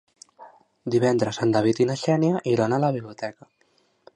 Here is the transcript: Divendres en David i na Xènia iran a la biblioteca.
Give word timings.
Divendres 0.95 1.39
en 1.47 1.53
David 1.57 1.81
i 1.85 1.87
na 1.91 1.99
Xènia 2.05 2.41
iran 2.55 2.77
a 2.77 2.81
la 2.85 2.93
biblioteca. 2.97 3.51